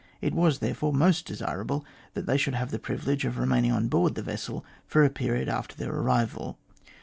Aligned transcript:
It 0.19 0.33
was, 0.33 0.57
therefore, 0.57 0.93
most 0.93 1.27
desirable 1.27 1.85
that 2.15 2.25
they 2.25 2.35
should 2.35 2.55
have 2.55 2.71
the 2.71 2.79
privilege 2.79 3.23
of 3.23 3.37
remaining 3.37 3.71
on 3.71 3.87
board 3.87 4.15
the 4.15 4.23
vessel 4.23 4.65
for 4.87 5.03
a 5.05 5.11
period 5.11 5.47
after 5.47 5.75
their 5.75 5.93
arrival. 5.93 6.57